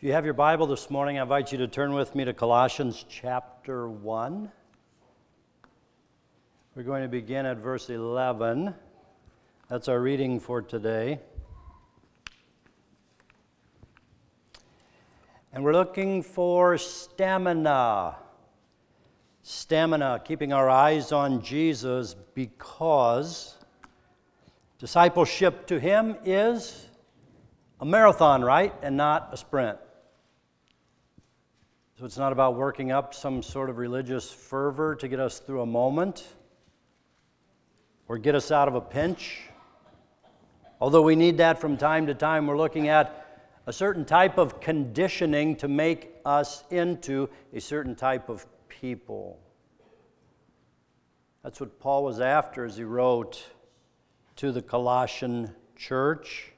If 0.00 0.04
you 0.04 0.12
have 0.14 0.24
your 0.24 0.32
Bible 0.32 0.66
this 0.66 0.88
morning, 0.88 1.18
I 1.18 1.22
invite 1.22 1.52
you 1.52 1.58
to 1.58 1.68
turn 1.68 1.92
with 1.92 2.14
me 2.14 2.24
to 2.24 2.32
Colossians 2.32 3.04
chapter 3.06 3.86
1. 3.86 4.50
We're 6.74 6.82
going 6.84 7.02
to 7.02 7.08
begin 7.08 7.44
at 7.44 7.58
verse 7.58 7.90
11. 7.90 8.74
That's 9.68 9.88
our 9.88 10.00
reading 10.00 10.40
for 10.40 10.62
today. 10.62 11.20
And 15.52 15.62
we're 15.62 15.74
looking 15.74 16.22
for 16.22 16.78
stamina. 16.78 18.16
Stamina, 19.42 20.22
keeping 20.24 20.54
our 20.54 20.70
eyes 20.70 21.12
on 21.12 21.42
Jesus 21.42 22.16
because 22.32 23.58
discipleship 24.78 25.66
to 25.66 25.78
Him 25.78 26.16
is 26.24 26.86
a 27.82 27.84
marathon, 27.84 28.42
right? 28.42 28.72
And 28.80 28.96
not 28.96 29.28
a 29.32 29.36
sprint. 29.36 29.76
So 32.00 32.06
it's 32.06 32.16
not 32.16 32.32
about 32.32 32.56
working 32.56 32.92
up 32.92 33.12
some 33.12 33.42
sort 33.42 33.68
of 33.68 33.76
religious 33.76 34.32
fervor 34.32 34.94
to 34.94 35.06
get 35.06 35.20
us 35.20 35.38
through 35.38 35.60
a 35.60 35.66
moment 35.66 36.26
or 38.08 38.16
get 38.16 38.34
us 38.34 38.50
out 38.50 38.68
of 38.68 38.74
a 38.74 38.80
pinch. 38.80 39.42
Although 40.80 41.02
we 41.02 41.14
need 41.14 41.36
that 41.36 41.60
from 41.60 41.76
time 41.76 42.06
to 42.06 42.14
time, 42.14 42.46
we're 42.46 42.56
looking 42.56 42.88
at 42.88 43.44
a 43.66 43.72
certain 43.74 44.06
type 44.06 44.38
of 44.38 44.62
conditioning 44.62 45.56
to 45.56 45.68
make 45.68 46.14
us 46.24 46.64
into 46.70 47.28
a 47.52 47.60
certain 47.60 47.94
type 47.94 48.30
of 48.30 48.46
people. 48.70 49.38
That's 51.42 51.60
what 51.60 51.78
Paul 51.80 52.04
was 52.04 52.18
after 52.18 52.64
as 52.64 52.78
he 52.78 52.84
wrote 52.84 53.44
to 54.36 54.52
the 54.52 54.62
Colossian 54.62 55.54
church. 55.76 56.52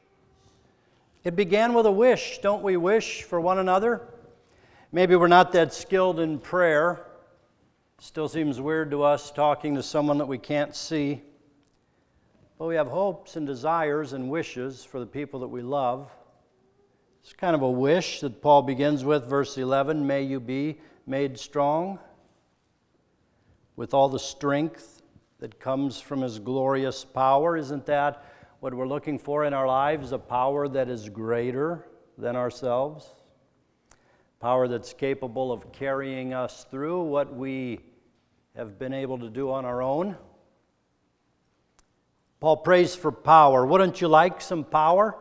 It 1.24 1.34
began 1.34 1.74
with 1.74 1.86
a 1.86 1.90
wish. 1.90 2.38
Don't 2.38 2.62
we 2.62 2.76
wish 2.76 3.24
for 3.24 3.40
one 3.40 3.58
another? 3.58 4.08
Maybe 4.94 5.16
we're 5.16 5.26
not 5.26 5.52
that 5.52 5.72
skilled 5.72 6.20
in 6.20 6.38
prayer. 6.38 7.06
Still 7.98 8.28
seems 8.28 8.60
weird 8.60 8.90
to 8.90 9.02
us 9.02 9.30
talking 9.30 9.74
to 9.76 9.82
someone 9.82 10.18
that 10.18 10.26
we 10.26 10.36
can't 10.36 10.76
see. 10.76 11.22
But 12.58 12.66
we 12.66 12.74
have 12.74 12.88
hopes 12.88 13.36
and 13.36 13.46
desires 13.46 14.12
and 14.12 14.28
wishes 14.28 14.84
for 14.84 15.00
the 15.00 15.06
people 15.06 15.40
that 15.40 15.48
we 15.48 15.62
love. 15.62 16.10
It's 17.22 17.32
kind 17.32 17.54
of 17.54 17.62
a 17.62 17.70
wish 17.70 18.20
that 18.20 18.42
Paul 18.42 18.60
begins 18.60 19.02
with, 19.02 19.24
verse 19.24 19.56
11 19.56 20.06
May 20.06 20.24
you 20.24 20.38
be 20.40 20.78
made 21.06 21.38
strong 21.38 21.98
with 23.76 23.94
all 23.94 24.10
the 24.10 24.18
strength 24.18 25.00
that 25.38 25.58
comes 25.58 26.00
from 26.02 26.20
his 26.20 26.38
glorious 26.38 27.02
power. 27.02 27.56
Isn't 27.56 27.86
that 27.86 28.26
what 28.60 28.74
we're 28.74 28.86
looking 28.86 29.18
for 29.18 29.46
in 29.46 29.54
our 29.54 29.66
lives? 29.66 30.12
A 30.12 30.18
power 30.18 30.68
that 30.68 30.90
is 30.90 31.08
greater 31.08 31.86
than 32.18 32.36
ourselves? 32.36 33.21
Power 34.42 34.66
that's 34.66 34.92
capable 34.92 35.52
of 35.52 35.70
carrying 35.70 36.34
us 36.34 36.66
through 36.68 37.00
what 37.04 37.32
we 37.32 37.78
have 38.56 38.76
been 38.76 38.92
able 38.92 39.16
to 39.16 39.30
do 39.30 39.52
on 39.52 39.64
our 39.64 39.80
own. 39.80 40.16
Paul 42.40 42.56
prays 42.56 42.96
for 42.96 43.12
power. 43.12 43.64
Wouldn't 43.64 44.00
you 44.00 44.08
like 44.08 44.40
some 44.40 44.64
power? 44.64 45.16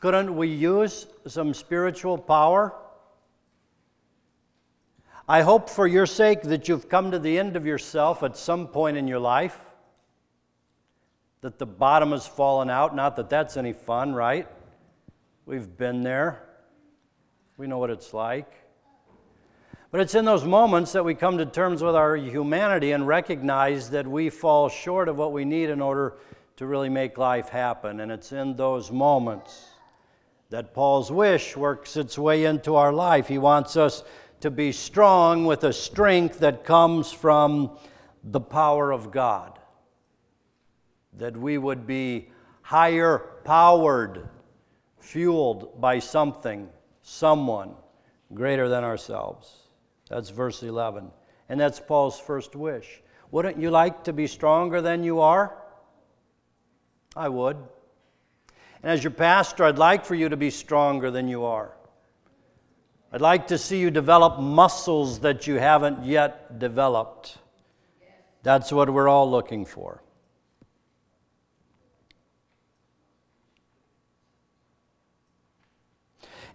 Couldn't 0.00 0.36
we 0.36 0.48
use 0.48 1.06
some 1.26 1.54
spiritual 1.54 2.18
power? 2.18 2.74
I 5.26 5.40
hope 5.40 5.70
for 5.70 5.86
your 5.86 6.04
sake 6.04 6.42
that 6.42 6.68
you've 6.68 6.90
come 6.90 7.10
to 7.12 7.18
the 7.18 7.38
end 7.38 7.56
of 7.56 7.64
yourself 7.64 8.22
at 8.22 8.36
some 8.36 8.66
point 8.66 8.98
in 8.98 9.08
your 9.08 9.18
life, 9.18 9.58
that 11.40 11.58
the 11.58 11.64
bottom 11.64 12.10
has 12.10 12.26
fallen 12.26 12.68
out. 12.68 12.94
Not 12.94 13.16
that 13.16 13.30
that's 13.30 13.56
any 13.56 13.72
fun, 13.72 14.12
right? 14.12 14.46
We've 15.46 15.74
been 15.74 16.02
there. 16.02 16.51
We 17.56 17.66
know 17.66 17.78
what 17.78 17.90
it's 17.90 18.14
like. 18.14 18.50
But 19.90 20.00
it's 20.00 20.14
in 20.14 20.24
those 20.24 20.44
moments 20.44 20.92
that 20.92 21.04
we 21.04 21.14
come 21.14 21.36
to 21.36 21.44
terms 21.44 21.82
with 21.82 21.94
our 21.94 22.16
humanity 22.16 22.92
and 22.92 23.06
recognize 23.06 23.90
that 23.90 24.06
we 24.06 24.30
fall 24.30 24.70
short 24.70 25.06
of 25.06 25.18
what 25.18 25.32
we 25.32 25.44
need 25.44 25.68
in 25.68 25.82
order 25.82 26.16
to 26.56 26.66
really 26.66 26.88
make 26.88 27.18
life 27.18 27.50
happen. 27.50 28.00
And 28.00 28.10
it's 28.10 28.32
in 28.32 28.56
those 28.56 28.90
moments 28.90 29.66
that 30.48 30.72
Paul's 30.72 31.12
wish 31.12 31.56
works 31.56 31.98
its 31.98 32.18
way 32.18 32.44
into 32.44 32.74
our 32.74 32.92
life. 32.92 33.28
He 33.28 33.36
wants 33.36 33.76
us 33.76 34.02
to 34.40 34.50
be 34.50 34.72
strong 34.72 35.44
with 35.44 35.64
a 35.64 35.72
strength 35.74 36.38
that 36.38 36.64
comes 36.64 37.12
from 37.12 37.76
the 38.24 38.40
power 38.40 38.92
of 38.92 39.10
God. 39.10 39.58
That 41.18 41.36
we 41.36 41.58
would 41.58 41.86
be 41.86 42.30
higher 42.62 43.18
powered, 43.44 44.26
fueled 45.00 45.80
by 45.80 45.98
something 45.98 46.70
someone 47.02 47.74
greater 48.32 48.68
than 48.68 48.84
ourselves. 48.84 49.54
That's 50.08 50.30
verse 50.30 50.62
11. 50.62 51.10
And 51.48 51.60
that's 51.60 51.80
Paul's 51.80 52.18
first 52.18 52.56
wish. 52.56 53.02
Wouldn't 53.30 53.58
you 53.58 53.70
like 53.70 54.04
to 54.04 54.12
be 54.12 54.26
stronger 54.26 54.80
than 54.80 55.04
you 55.04 55.20
are? 55.20 55.56
I 57.14 57.28
would. 57.28 57.56
And 58.82 58.90
as 58.90 59.04
your 59.04 59.10
pastor, 59.10 59.64
I'd 59.64 59.78
like 59.78 60.04
for 60.04 60.14
you 60.14 60.28
to 60.28 60.36
be 60.36 60.50
stronger 60.50 61.10
than 61.10 61.28
you 61.28 61.44
are. 61.44 61.72
I'd 63.12 63.20
like 63.20 63.48
to 63.48 63.58
see 63.58 63.78
you 63.78 63.90
develop 63.90 64.40
muscles 64.40 65.20
that 65.20 65.46
you 65.46 65.56
haven't 65.56 66.04
yet 66.04 66.58
developed. 66.58 67.36
That's 68.42 68.72
what 68.72 68.90
we're 68.90 69.08
all 69.08 69.30
looking 69.30 69.64
for. 69.64 70.01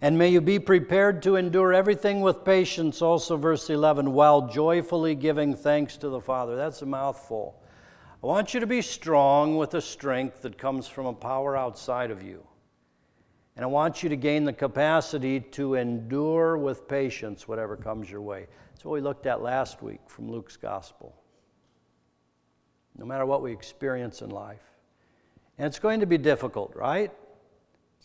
And 0.00 0.16
may 0.16 0.28
you 0.28 0.40
be 0.40 0.60
prepared 0.60 1.22
to 1.22 1.36
endure 1.36 1.72
everything 1.72 2.20
with 2.20 2.44
patience, 2.44 3.02
also, 3.02 3.36
verse 3.36 3.68
11, 3.68 4.12
while 4.12 4.46
joyfully 4.46 5.16
giving 5.16 5.56
thanks 5.56 5.96
to 5.98 6.08
the 6.08 6.20
Father. 6.20 6.54
That's 6.54 6.82
a 6.82 6.86
mouthful. 6.86 7.60
I 8.22 8.26
want 8.26 8.54
you 8.54 8.60
to 8.60 8.66
be 8.66 8.82
strong 8.82 9.56
with 9.56 9.74
a 9.74 9.80
strength 9.80 10.42
that 10.42 10.56
comes 10.56 10.86
from 10.86 11.06
a 11.06 11.12
power 11.12 11.56
outside 11.56 12.10
of 12.10 12.22
you. 12.22 12.46
And 13.56 13.64
I 13.64 13.66
want 13.66 14.04
you 14.04 14.08
to 14.08 14.16
gain 14.16 14.44
the 14.44 14.52
capacity 14.52 15.40
to 15.40 15.74
endure 15.74 16.56
with 16.56 16.86
patience 16.86 17.48
whatever 17.48 17.76
comes 17.76 18.08
your 18.08 18.20
way. 18.20 18.46
That's 18.70 18.84
what 18.84 18.92
we 18.92 19.00
looked 19.00 19.26
at 19.26 19.42
last 19.42 19.82
week 19.82 20.00
from 20.06 20.30
Luke's 20.30 20.56
Gospel. 20.56 21.12
No 22.96 23.04
matter 23.04 23.26
what 23.26 23.42
we 23.42 23.52
experience 23.52 24.22
in 24.22 24.30
life. 24.30 24.62
And 25.58 25.66
it's 25.66 25.80
going 25.80 25.98
to 25.98 26.06
be 26.06 26.18
difficult, 26.18 26.76
right? 26.76 27.12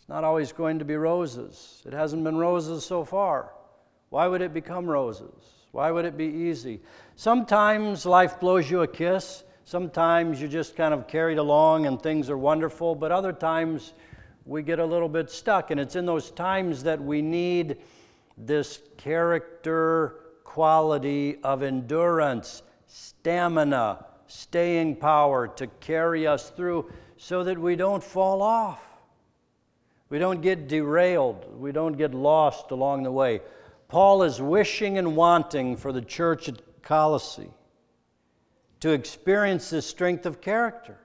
It's 0.03 0.09
not 0.09 0.25
always 0.25 0.51
going 0.51 0.79
to 0.79 0.85
be 0.85 0.97
roses. 0.97 1.81
It 1.85 1.93
hasn't 1.93 2.25
been 2.25 2.35
roses 2.35 2.85
so 2.85 3.05
far. 3.05 3.53
Why 4.09 4.27
would 4.27 4.41
it 4.41 4.53
become 4.53 4.85
roses? 4.85 5.31
Why 5.71 5.91
would 5.91 6.03
it 6.03 6.17
be 6.17 6.25
easy? 6.25 6.81
Sometimes 7.15 8.05
life 8.05 8.37
blows 8.37 8.69
you 8.69 8.81
a 8.81 8.87
kiss. 8.87 9.45
Sometimes 9.63 10.41
you're 10.41 10.49
just 10.49 10.75
kind 10.75 10.93
of 10.93 11.07
carried 11.07 11.37
along 11.37 11.85
and 11.85 12.01
things 12.01 12.29
are 12.29 12.37
wonderful, 12.37 12.95
but 12.95 13.13
other 13.13 13.31
times 13.31 13.93
we 14.43 14.61
get 14.61 14.79
a 14.79 14.85
little 14.85 15.07
bit 15.07 15.31
stuck. 15.31 15.71
And 15.71 15.79
it's 15.79 15.95
in 15.95 16.05
those 16.05 16.31
times 16.31 16.83
that 16.83 17.01
we 17.01 17.21
need 17.21 17.77
this 18.37 18.81
character 18.97 20.19
quality 20.43 21.37
of 21.45 21.63
endurance, 21.63 22.61
stamina, 22.87 24.05
staying 24.27 24.97
power 24.97 25.47
to 25.47 25.67
carry 25.79 26.27
us 26.27 26.49
through 26.49 26.91
so 27.15 27.45
that 27.45 27.57
we 27.57 27.77
don't 27.77 28.03
fall 28.03 28.41
off. 28.41 28.92
We 30.13 30.19
don't 30.19 30.41
get 30.41 30.67
derailed. 30.67 31.59
We 31.59 31.71
don't 31.71 31.97
get 31.97 32.13
lost 32.13 32.69
along 32.69 33.01
the 33.01 33.11
way. 33.11 33.41
Paul 33.87 34.21
is 34.21 34.39
wishing 34.39 34.99
and 34.99 35.15
wanting 35.15 35.75
for 35.75 35.91
the 35.91 36.03
church 36.03 36.47
at 36.47 36.83
Colossae 36.83 37.49
to 38.81 38.91
experience 38.91 39.71
this 39.71 39.87
strength 39.87 40.27
of 40.27 40.39
character. 40.39 40.99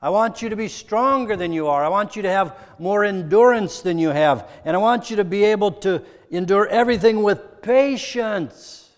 I 0.00 0.08
want 0.08 0.40
you 0.40 0.48
to 0.48 0.56
be 0.56 0.68
stronger 0.68 1.36
than 1.36 1.52
you 1.52 1.66
are. 1.68 1.84
I 1.84 1.88
want 1.88 2.16
you 2.16 2.22
to 2.22 2.30
have 2.30 2.56
more 2.78 3.04
endurance 3.04 3.82
than 3.82 3.98
you 3.98 4.08
have. 4.08 4.48
And 4.64 4.74
I 4.74 4.78
want 4.78 5.10
you 5.10 5.16
to 5.16 5.24
be 5.24 5.44
able 5.44 5.72
to 5.82 6.02
endure 6.30 6.66
everything 6.66 7.22
with 7.22 7.60
patience 7.60 8.90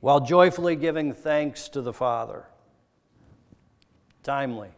while 0.00 0.20
joyfully 0.20 0.76
giving 0.76 1.12
thanks 1.12 1.68
to 1.68 1.82
the 1.82 1.92
Father. 1.92 2.46
Timely. 4.22 4.70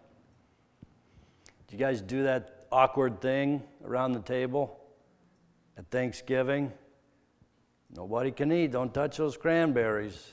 You 1.71 1.79
guys 1.79 2.01
do 2.01 2.25
that 2.25 2.67
awkward 2.73 3.21
thing 3.21 3.63
around 3.85 4.13
the 4.13 4.21
table 4.21 4.79
at 5.79 5.89
Thanksgiving? 5.91 6.73
Nobody 7.95 8.33
can 8.33 8.53
eat. 8.53 8.73
Don't 8.73 8.93
touch 8.93 9.17
those 9.17 9.37
cranberries. 9.37 10.33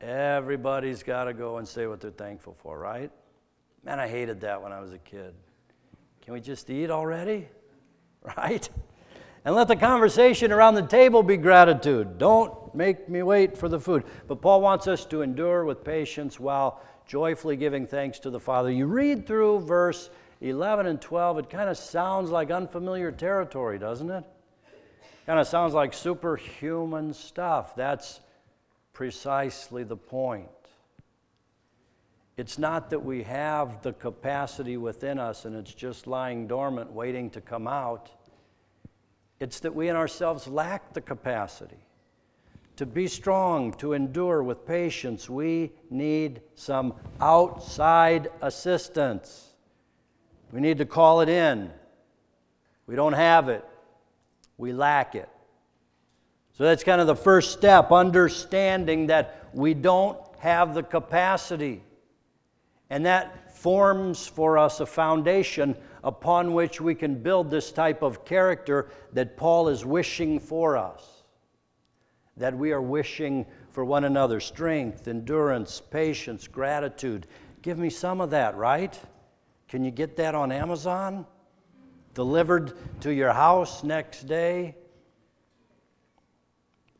Everybody's 0.00 1.02
got 1.02 1.24
to 1.24 1.32
go 1.32 1.56
and 1.56 1.66
say 1.66 1.86
what 1.86 2.00
they're 2.00 2.10
thankful 2.10 2.56
for, 2.62 2.78
right? 2.78 3.10
Man, 3.84 3.98
I 3.98 4.06
hated 4.06 4.42
that 4.42 4.62
when 4.62 4.70
I 4.70 4.80
was 4.80 4.92
a 4.92 4.98
kid. 4.98 5.34
Can 6.20 6.34
we 6.34 6.40
just 6.40 6.68
eat 6.70 6.90
already? 6.90 7.48
Right? 8.36 8.68
And 9.44 9.54
let 9.54 9.68
the 9.68 9.76
conversation 9.76 10.50
around 10.52 10.74
the 10.74 10.82
table 10.82 11.22
be 11.22 11.36
gratitude. 11.36 12.18
Don't 12.18 12.74
make 12.74 13.08
me 13.08 13.22
wait 13.22 13.56
for 13.56 13.68
the 13.68 13.78
food. 13.78 14.04
But 14.26 14.42
Paul 14.42 14.60
wants 14.60 14.86
us 14.88 15.06
to 15.06 15.22
endure 15.22 15.64
with 15.64 15.84
patience 15.84 16.38
while 16.38 16.82
joyfully 17.08 17.56
giving 17.56 17.86
thanks 17.86 18.20
to 18.20 18.30
the 18.30 18.38
Father. 18.38 18.70
You 18.70 18.86
read 18.86 19.26
through 19.26 19.60
verse 19.60 20.10
11 20.40 20.86
and 20.86 21.00
12, 21.00 21.38
it 21.38 21.50
kind 21.50 21.68
of 21.68 21.76
sounds 21.76 22.30
like 22.30 22.50
unfamiliar 22.50 23.10
territory, 23.10 23.78
doesn't 23.78 24.10
it? 24.10 24.24
Kind 25.26 25.40
of 25.40 25.46
sounds 25.48 25.74
like 25.74 25.92
superhuman 25.92 27.12
stuff. 27.12 27.74
That's 27.74 28.20
precisely 28.92 29.82
the 29.82 29.96
point. 29.96 30.48
It's 32.36 32.58
not 32.58 32.90
that 32.90 33.04
we 33.04 33.24
have 33.24 33.82
the 33.82 33.94
capacity 33.94 34.76
within 34.76 35.18
us 35.18 35.44
and 35.44 35.56
it's 35.56 35.74
just 35.74 36.06
lying 36.06 36.46
dormant 36.46 36.92
waiting 36.92 37.30
to 37.30 37.40
come 37.40 37.66
out. 37.66 38.10
It's 39.40 39.60
that 39.60 39.74
we 39.74 39.88
in 39.88 39.96
ourselves 39.96 40.46
lack 40.46 40.92
the 40.92 41.00
capacity. 41.00 41.78
To 42.78 42.86
be 42.86 43.08
strong, 43.08 43.72
to 43.74 43.92
endure 43.92 44.40
with 44.40 44.64
patience, 44.64 45.28
we 45.28 45.72
need 45.90 46.42
some 46.54 46.94
outside 47.20 48.30
assistance. 48.40 49.52
We 50.52 50.60
need 50.60 50.78
to 50.78 50.86
call 50.86 51.20
it 51.20 51.28
in. 51.28 51.72
We 52.86 52.94
don't 52.94 53.14
have 53.14 53.48
it, 53.48 53.64
we 54.58 54.72
lack 54.72 55.16
it. 55.16 55.28
So 56.52 56.62
that's 56.62 56.84
kind 56.84 57.00
of 57.00 57.08
the 57.08 57.16
first 57.16 57.50
step 57.50 57.90
understanding 57.90 59.08
that 59.08 59.48
we 59.52 59.74
don't 59.74 60.16
have 60.38 60.72
the 60.72 60.84
capacity. 60.84 61.82
And 62.90 63.04
that 63.06 63.56
forms 63.56 64.24
for 64.28 64.56
us 64.56 64.78
a 64.78 64.86
foundation 64.86 65.74
upon 66.04 66.54
which 66.54 66.80
we 66.80 66.94
can 66.94 67.16
build 67.16 67.50
this 67.50 67.72
type 67.72 68.02
of 68.02 68.24
character 68.24 68.88
that 69.14 69.36
Paul 69.36 69.66
is 69.66 69.84
wishing 69.84 70.38
for 70.38 70.76
us. 70.76 71.17
That 72.38 72.56
we 72.56 72.72
are 72.72 72.82
wishing 72.82 73.46
for 73.70 73.84
one 73.84 74.04
another 74.04 74.40
strength, 74.40 75.08
endurance, 75.08 75.80
patience, 75.80 76.48
gratitude. 76.48 77.26
Give 77.62 77.78
me 77.78 77.90
some 77.90 78.20
of 78.20 78.30
that, 78.30 78.56
right? 78.56 78.98
Can 79.68 79.84
you 79.84 79.90
get 79.90 80.16
that 80.16 80.34
on 80.34 80.50
Amazon? 80.50 81.26
Delivered 82.14 82.72
to 83.02 83.12
your 83.12 83.32
house 83.32 83.84
next 83.84 84.26
day? 84.26 84.74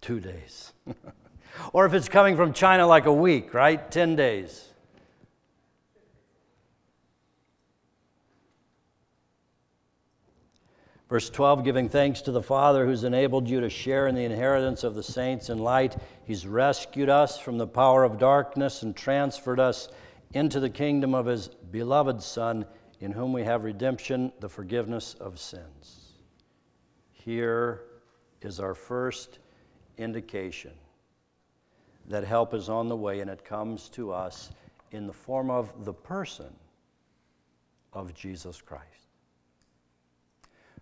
Two 0.00 0.20
days. 0.20 0.73
or 1.73 1.87
if 1.87 1.94
it's 1.94 2.08
coming 2.08 2.37
from 2.37 2.52
China, 2.52 2.87
like 2.87 3.06
a 3.06 3.12
week, 3.12 3.55
right? 3.55 3.91
10 3.91 4.17
days. 4.17 4.68
Verse 11.08 11.31
12, 11.31 11.64
giving 11.64 11.88
thanks 11.88 12.20
to 12.22 12.32
the 12.32 12.43
Father 12.43 12.84
who's 12.84 13.05
enabled 13.05 13.49
you 13.49 13.60
to 13.60 13.70
share 13.70 14.08
in 14.08 14.14
the 14.14 14.25
inheritance 14.25 14.84
of 14.84 14.94
the 14.94 15.02
saints 15.02 15.49
in 15.49 15.58
light. 15.58 15.96
He's 16.25 16.46
rescued 16.46 17.08
us 17.08 17.38
from 17.38 17.56
the 17.56 17.66
power 17.66 18.05
of 18.05 18.19
darkness 18.19 18.82
and 18.82 18.94
transferred 18.94 19.58
us 19.58 19.88
into 20.34 20.60
the 20.60 20.69
kingdom 20.69 21.14
of 21.14 21.25
His 21.25 21.49
beloved 21.49 22.22
Son, 22.22 22.66
in 23.00 23.12
whom 23.12 23.32
we 23.32 23.43
have 23.44 23.64
redemption, 23.64 24.32
the 24.40 24.50
forgiveness 24.50 25.14
of 25.14 25.38
sins. 25.38 26.12
Here 27.12 27.84
is 28.43 28.60
our 28.60 28.75
first 28.75 29.38
indication 29.96 30.72
that 32.08 32.25
help 32.25 32.52
is 32.52 32.69
on 32.69 32.88
the 32.88 32.96
way, 32.96 33.20
and 33.20 33.31
it 33.31 33.46
comes 33.46 33.88
to 33.90 34.12
us 34.12 34.50
in 34.90 35.06
the 35.06 35.12
form 35.14 35.50
of 35.50 35.87
the 35.87 35.94
person 35.94 36.55
of 37.94 38.12
Jesus 38.14 38.60
Christ. 38.60 39.07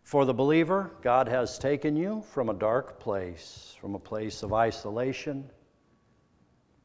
For 0.06 0.24
the 0.24 0.32
believer, 0.32 0.92
God 1.02 1.26
has 1.26 1.58
taken 1.58 1.96
you 1.96 2.22
from 2.30 2.48
a 2.48 2.54
dark 2.54 3.00
place, 3.00 3.74
from 3.80 3.96
a 3.96 3.98
place 3.98 4.44
of 4.44 4.52
isolation, 4.52 5.50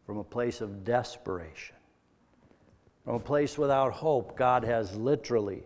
from 0.08 0.18
a 0.18 0.24
place 0.24 0.60
of 0.60 0.84
desperation, 0.84 1.76
from 3.06 3.14
a 3.14 3.20
place 3.20 3.60
without 3.60 3.94
hope. 3.94 4.36
God 4.36 4.64
has 4.64 4.96
literally 4.96 5.62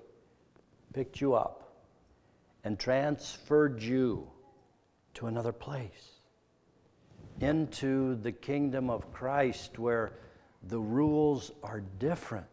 picked 0.92 1.22
you 1.22 1.34
up 1.34 1.78
and 2.66 2.78
transferred 2.78 3.82
you 3.82 4.30
to 5.14 5.28
another 5.28 5.54
place, 5.54 6.12
into 7.40 8.16
the 8.16 8.34
kingdom 8.34 8.90
of 8.90 9.14
Christ 9.14 9.80
where 9.80 10.12
the 10.64 10.80
rules 10.80 11.52
are 11.64 11.84
different. 12.00 12.48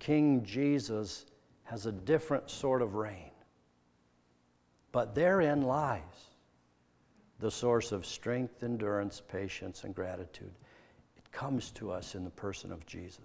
King 0.00 0.42
Jesus 0.44 1.24
has 1.68 1.84
a 1.84 1.92
different 1.92 2.48
sort 2.48 2.80
of 2.80 2.94
reign. 2.94 3.30
But 4.90 5.14
therein 5.14 5.62
lies 5.62 6.00
the 7.40 7.50
source 7.50 7.92
of 7.92 8.06
strength, 8.06 8.62
endurance, 8.62 9.22
patience, 9.28 9.84
and 9.84 9.94
gratitude. 9.94 10.50
It 11.18 11.30
comes 11.30 11.70
to 11.72 11.90
us 11.90 12.14
in 12.14 12.24
the 12.24 12.30
person 12.30 12.72
of 12.72 12.86
Jesus. 12.86 13.20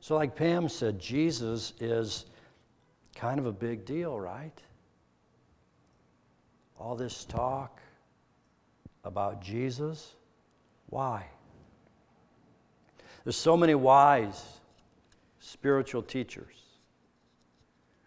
So, 0.00 0.14
like 0.14 0.36
Pam 0.36 0.68
said, 0.68 0.98
Jesus 0.98 1.72
is 1.80 2.26
kind 3.14 3.40
of 3.40 3.46
a 3.46 3.52
big 3.52 3.86
deal, 3.86 4.20
right? 4.20 4.60
All 6.78 6.96
this 6.96 7.24
talk 7.24 7.80
about 9.04 9.40
Jesus. 9.40 10.16
Why? 10.90 11.24
There's 13.24 13.36
so 13.36 13.56
many 13.56 13.74
wise 13.74 14.60
spiritual 15.38 16.02
teachers 16.02 16.60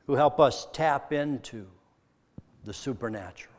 who 0.06 0.16
help 0.16 0.40
us 0.40 0.68
tap 0.74 1.14
into 1.14 1.66
the 2.66 2.74
supernatural, 2.74 3.54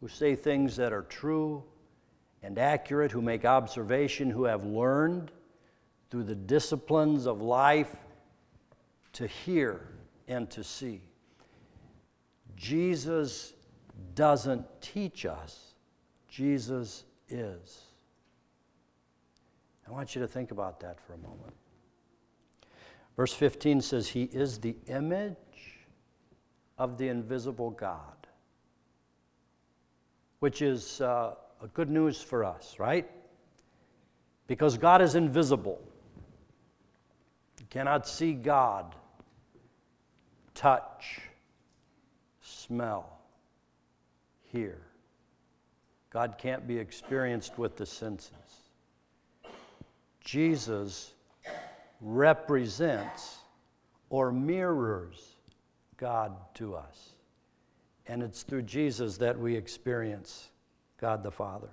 who 0.00 0.08
say 0.08 0.34
things 0.34 0.76
that 0.76 0.92
are 0.92 1.02
true 1.02 1.62
and 2.42 2.58
accurate, 2.58 3.12
who 3.12 3.20
make 3.22 3.44
observation, 3.44 4.30
who 4.30 4.44
have 4.44 4.64
learned 4.64 5.30
through 6.10 6.24
the 6.24 6.34
disciplines 6.34 7.26
of 7.26 7.40
life 7.40 7.94
to 9.12 9.26
hear 9.26 9.88
and 10.28 10.50
to 10.50 10.64
see. 10.64 11.00
Jesus 12.56 13.52
doesn't 14.14 14.64
teach 14.80 15.26
us, 15.26 15.74
Jesus 16.28 17.04
is. 17.28 17.82
I 19.86 19.90
want 19.90 20.14
you 20.14 20.20
to 20.20 20.28
think 20.28 20.50
about 20.50 20.80
that 20.80 21.00
for 21.00 21.14
a 21.14 21.18
moment. 21.18 21.54
Verse 23.20 23.34
15 23.34 23.82
says, 23.82 24.08
He 24.08 24.22
is 24.32 24.56
the 24.56 24.74
image 24.86 25.36
of 26.78 26.96
the 26.96 27.08
invisible 27.08 27.68
God, 27.68 28.26
which 30.38 30.62
is 30.62 31.02
uh, 31.02 31.34
good 31.74 31.90
news 31.90 32.22
for 32.22 32.46
us, 32.46 32.76
right? 32.78 33.10
Because 34.46 34.78
God 34.78 35.02
is 35.02 35.16
invisible. 35.16 35.82
You 37.58 37.66
cannot 37.68 38.08
see 38.08 38.32
God, 38.32 38.94
touch, 40.54 41.20
smell, 42.40 43.18
hear. 44.44 44.78
God 46.08 46.36
can't 46.38 46.66
be 46.66 46.78
experienced 46.78 47.58
with 47.58 47.76
the 47.76 47.84
senses. 47.84 48.32
Jesus 50.24 51.12
represents 52.00 53.38
or 54.08 54.32
mirrors 54.32 55.36
God 55.96 56.32
to 56.54 56.74
us. 56.74 57.10
And 58.06 58.22
it's 58.22 58.42
through 58.42 58.62
Jesus 58.62 59.18
that 59.18 59.38
we 59.38 59.54
experience 59.54 60.48
God 61.00 61.22
the 61.22 61.30
Father. 61.30 61.68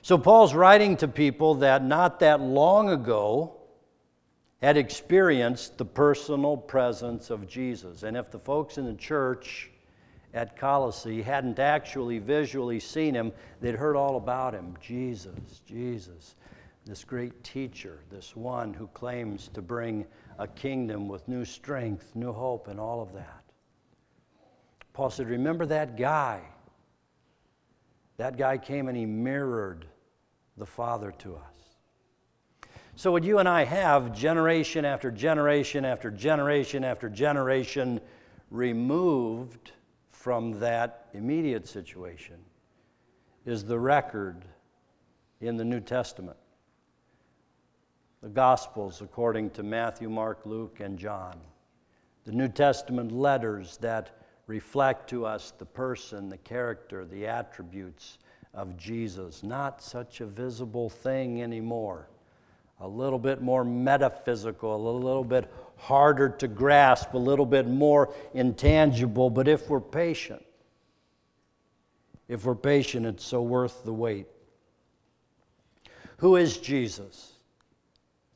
So 0.00 0.18
Paul's 0.18 0.54
writing 0.54 0.96
to 0.96 1.08
people 1.08 1.54
that 1.56 1.84
not 1.84 2.18
that 2.20 2.40
long 2.40 2.90
ago 2.90 3.56
had 4.60 4.76
experienced 4.76 5.78
the 5.78 5.84
personal 5.84 6.56
presence 6.56 7.30
of 7.30 7.46
Jesus. 7.48 8.02
And 8.02 8.16
if 8.16 8.30
the 8.30 8.38
folks 8.38 8.78
in 8.78 8.86
the 8.86 8.94
church 8.94 9.70
at 10.34 10.56
Colossae 10.56 11.22
hadn't 11.22 11.58
actually 11.58 12.18
visually 12.18 12.80
seen 12.80 13.14
him, 13.14 13.32
they'd 13.60 13.74
heard 13.74 13.96
all 13.96 14.16
about 14.16 14.54
him. 14.54 14.76
Jesus, 14.80 15.60
Jesus, 15.66 16.36
this 16.84 17.04
great 17.04 17.44
teacher, 17.44 18.00
this 18.10 18.34
one 18.34 18.74
who 18.74 18.88
claims 18.88 19.48
to 19.54 19.62
bring 19.62 20.06
a 20.38 20.48
kingdom 20.48 21.08
with 21.08 21.28
new 21.28 21.44
strength, 21.44 22.14
new 22.14 22.32
hope, 22.32 22.68
and 22.68 22.80
all 22.80 23.00
of 23.00 23.12
that. 23.12 23.44
Paul 24.92 25.10
said, 25.10 25.28
Remember 25.28 25.64
that 25.66 25.96
guy? 25.96 26.42
That 28.16 28.36
guy 28.36 28.58
came 28.58 28.88
and 28.88 28.96
he 28.96 29.06
mirrored 29.06 29.86
the 30.56 30.66
Father 30.66 31.12
to 31.18 31.36
us. 31.36 31.62
So, 32.94 33.10
what 33.10 33.24
you 33.24 33.38
and 33.38 33.48
I 33.48 33.64
have 33.64 34.12
generation 34.12 34.84
after 34.84 35.10
generation 35.10 35.84
after 35.84 36.10
generation 36.10 36.84
after 36.84 37.08
generation 37.08 38.00
removed 38.50 39.72
from 40.10 40.60
that 40.60 41.06
immediate 41.14 41.66
situation 41.66 42.36
is 43.46 43.64
the 43.64 43.78
record 43.78 44.44
in 45.40 45.56
the 45.56 45.64
New 45.64 45.80
Testament. 45.80 46.36
The 48.22 48.28
Gospels, 48.28 49.02
according 49.02 49.50
to 49.50 49.64
Matthew, 49.64 50.08
Mark, 50.08 50.46
Luke, 50.46 50.78
and 50.78 50.96
John. 50.96 51.40
The 52.24 52.30
New 52.30 52.46
Testament 52.46 53.10
letters 53.10 53.78
that 53.78 54.16
reflect 54.46 55.10
to 55.10 55.26
us 55.26 55.52
the 55.58 55.66
person, 55.66 56.28
the 56.28 56.38
character, 56.38 57.04
the 57.04 57.26
attributes 57.26 58.18
of 58.54 58.76
Jesus. 58.76 59.42
Not 59.42 59.82
such 59.82 60.20
a 60.20 60.26
visible 60.26 60.88
thing 60.88 61.42
anymore. 61.42 62.08
a 62.82 62.88
little 62.88 63.18
bit 63.18 63.40
more 63.40 63.64
metaphysical, 63.64 64.74
a 64.74 64.98
little 64.98 65.24
bit 65.24 65.50
harder 65.76 66.28
to 66.28 66.48
grasp, 66.48 67.14
a 67.14 67.18
little 67.18 67.46
bit 67.46 67.68
more 67.68 68.12
intangible. 68.34 69.30
But 69.30 69.46
if 69.46 69.68
we're 69.70 69.80
patient, 69.80 70.44
if 72.28 72.44
we're 72.44 72.56
patient, 72.56 73.06
it's 73.06 73.24
so 73.24 73.40
worth 73.40 73.84
the 73.84 73.92
wait. 73.92 74.26
Who 76.18 76.36
is 76.36 76.58
Jesus? 76.58 77.31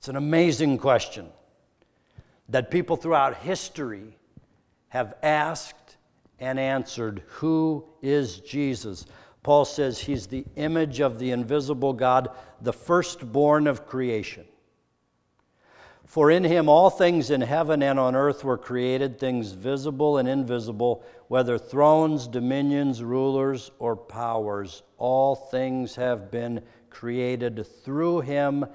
It's 0.07 0.11
an 0.11 0.15
amazing 0.15 0.79
question 0.79 1.27
that 2.49 2.71
people 2.71 2.95
throughout 2.95 3.39
history 3.39 4.17
have 4.91 5.17
asked 5.21 5.97
and 6.39 6.61
answered 6.61 7.25
Who 7.27 7.85
is 8.03 8.39
Jesus? 8.39 9.05
Paul 9.43 9.65
says 9.65 9.99
he's 9.99 10.29
the 10.29 10.45
image 10.55 11.01
of 11.01 11.19
the 11.19 11.33
invisible 11.33 11.93
God, 11.93 12.29
the 12.61 12.73
firstborn 12.73 13.67
of 13.67 13.85
creation. 13.89 14.45
For 16.05 16.31
in 16.31 16.45
him 16.45 16.69
all 16.69 16.89
things 16.89 17.33
in 17.33 17.41
heaven 17.41 17.83
and 17.83 17.99
on 17.99 18.15
earth 18.15 18.45
were 18.45 18.57
created, 18.57 19.19
things 19.19 19.51
visible 19.51 20.19
and 20.19 20.29
invisible, 20.29 21.03
whether 21.27 21.59
thrones, 21.59 22.29
dominions, 22.29 23.03
rulers, 23.03 23.73
or 23.81 23.97
powers. 23.97 24.85
All 24.99 25.35
things 25.35 25.97
have 25.97 26.31
been 26.31 26.63
created 26.91 27.67
through 27.83 28.21
him 28.21 28.67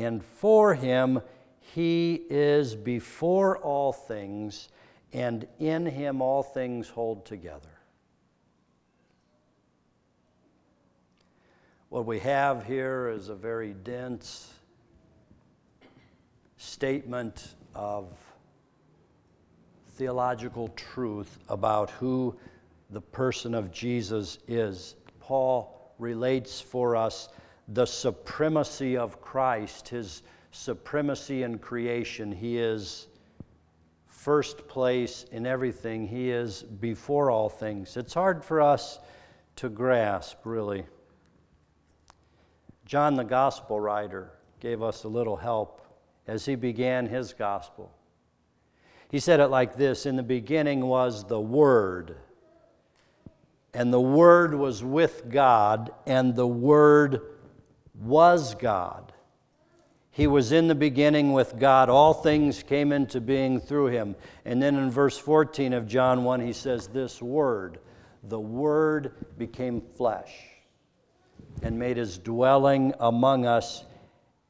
and 0.00 0.24
for 0.24 0.74
him. 0.74 1.20
He 1.60 2.22
is 2.30 2.74
before 2.74 3.58
all 3.58 3.92
things, 3.92 4.68
and 5.12 5.46
in 5.58 5.86
him 5.86 6.20
all 6.20 6.42
things 6.42 6.88
hold 6.88 7.24
together. 7.24 7.68
What 11.90 12.06
we 12.06 12.18
have 12.20 12.64
here 12.64 13.08
is 13.08 13.28
a 13.28 13.34
very 13.34 13.72
dense 13.72 14.52
statement 16.56 17.54
of 17.74 18.12
theological 19.96 20.68
truth 20.76 21.38
about 21.48 21.90
who 21.90 22.36
the 22.90 23.00
person 23.00 23.54
of 23.54 23.70
Jesus 23.72 24.38
is. 24.48 24.94
Paul 25.20 25.92
relates 25.98 26.60
for 26.60 26.96
us 26.96 27.28
the 27.70 27.86
supremacy 27.86 28.96
of 28.96 29.20
Christ, 29.20 29.88
his 29.88 30.22
supremacy 30.50 31.44
in 31.44 31.58
creation. 31.58 32.32
He 32.32 32.58
is 32.58 33.06
first 34.06 34.66
place 34.68 35.24
in 35.32 35.46
everything, 35.46 36.06
he 36.06 36.30
is 36.30 36.62
before 36.62 37.30
all 37.30 37.48
things. 37.48 37.96
It's 37.96 38.12
hard 38.12 38.44
for 38.44 38.60
us 38.60 38.98
to 39.56 39.68
grasp, 39.68 40.38
really. 40.44 40.84
John, 42.84 43.14
the 43.14 43.24
gospel 43.24 43.80
writer, 43.80 44.32
gave 44.58 44.82
us 44.82 45.04
a 45.04 45.08
little 45.08 45.36
help 45.36 45.80
as 46.26 46.44
he 46.44 46.56
began 46.56 47.06
his 47.06 47.32
gospel. 47.32 47.92
He 49.10 49.20
said 49.20 49.40
it 49.40 49.48
like 49.48 49.76
this 49.76 50.06
In 50.06 50.16
the 50.16 50.22
beginning 50.22 50.86
was 50.86 51.24
the 51.24 51.40
Word, 51.40 52.16
and 53.72 53.92
the 53.92 54.00
Word 54.00 54.54
was 54.54 54.82
with 54.82 55.30
God, 55.30 55.92
and 56.04 56.34
the 56.34 56.46
Word 56.46 57.22
was 58.00 58.54
God. 58.54 59.12
He 60.10 60.26
was 60.26 60.50
in 60.52 60.68
the 60.68 60.74
beginning 60.74 61.32
with 61.32 61.58
God. 61.58 61.88
All 61.88 62.12
things 62.12 62.62
came 62.62 62.92
into 62.92 63.20
being 63.20 63.60
through 63.60 63.86
him. 63.86 64.16
And 64.44 64.60
then 64.60 64.76
in 64.76 64.90
verse 64.90 65.16
14 65.16 65.72
of 65.72 65.86
John 65.86 66.24
1, 66.24 66.40
he 66.40 66.52
says, 66.52 66.88
This 66.88 67.22
Word, 67.22 67.78
the 68.24 68.40
Word 68.40 69.14
became 69.38 69.80
flesh 69.80 70.32
and 71.62 71.78
made 71.78 71.96
his 71.96 72.18
dwelling 72.18 72.92
among 73.00 73.46
us, 73.46 73.84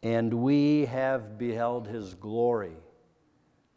and 0.03 0.33
we 0.33 0.87
have 0.87 1.39
beheld 1.39 1.87
his 1.87 2.15
glory, 2.15 2.77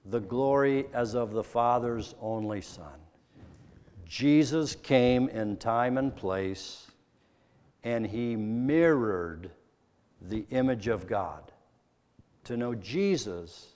the 0.05 0.19
glory 0.19 0.85
as 0.93 1.15
of 1.15 1.31
the 1.31 1.43
Father's 1.43 2.15
only 2.21 2.61
Son. 2.61 2.99
Jesus 4.05 4.75
came 4.75 5.27
in 5.29 5.57
time 5.57 5.97
and 5.97 6.15
place, 6.15 6.87
and 7.83 8.05
he 8.05 8.35
mirrored 8.35 9.51
the 10.23 10.45
image 10.51 10.87
of 10.87 11.07
God. 11.07 11.51
To 12.45 12.57
know 12.57 12.75
Jesus 12.75 13.73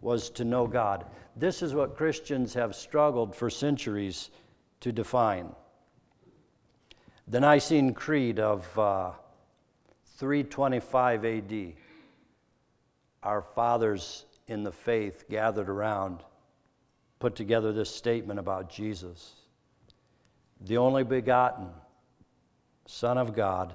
was 0.00 0.30
to 0.30 0.44
know 0.44 0.66
God. 0.66 1.06
This 1.36 1.62
is 1.62 1.74
what 1.74 1.96
Christians 1.96 2.54
have 2.54 2.74
struggled 2.74 3.34
for 3.34 3.50
centuries 3.50 4.30
to 4.80 4.92
define. 4.92 5.48
The 7.28 7.40
Nicene 7.40 7.94
Creed 7.94 8.38
of 8.38 8.78
uh, 8.78 9.12
325 10.16 11.24
AD, 11.24 11.72
our 13.22 13.42
fathers 13.42 14.26
in 14.46 14.62
the 14.62 14.72
faith 14.72 15.24
gathered 15.30 15.68
around 15.70 16.22
put 17.18 17.34
together 17.34 17.72
this 17.72 17.94
statement 17.94 18.38
about 18.38 18.68
Jesus 18.68 19.36
the 20.60 20.78
only 20.78 21.04
begotten 21.04 21.68
Son 22.86 23.18
of 23.18 23.34
God, 23.34 23.74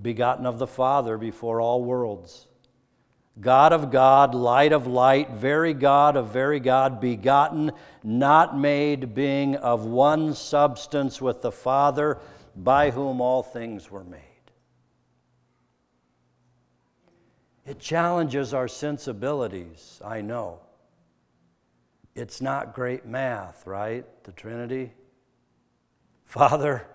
begotten 0.00 0.46
of 0.46 0.58
the 0.58 0.66
Father 0.66 1.16
before 1.16 1.60
all 1.60 1.82
worlds. 1.82 2.46
God 3.40 3.72
of 3.72 3.90
God, 3.90 4.34
light 4.34 4.72
of 4.72 4.86
light, 4.86 5.30
very 5.30 5.72
God 5.72 6.16
of 6.16 6.28
very 6.28 6.60
God, 6.60 7.00
begotten, 7.00 7.72
not 8.02 8.58
made, 8.58 9.14
being 9.14 9.56
of 9.56 9.86
one 9.86 10.34
substance 10.34 11.22
with 11.22 11.40
the 11.40 11.52
Father, 11.52 12.18
by 12.56 12.90
whom 12.90 13.20
all 13.20 13.42
things 13.42 13.90
were 13.90 14.04
made. 14.04 14.20
It 17.64 17.78
challenges 17.78 18.52
our 18.52 18.68
sensibilities, 18.68 20.02
I 20.04 20.20
know. 20.22 20.60
It's 22.14 22.40
not 22.40 22.74
great 22.74 23.06
math, 23.06 23.66
right? 23.66 24.04
The 24.24 24.32
Trinity. 24.32 24.92
Father, 26.24 26.86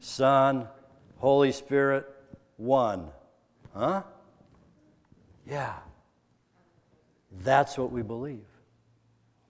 Son, 0.00 0.68
Holy 1.16 1.50
Spirit, 1.50 2.06
one. 2.58 3.08
Huh? 3.74 4.02
Yeah. 5.48 5.74
That's 7.42 7.78
what 7.78 7.90
we 7.90 8.02
believe. 8.02 8.44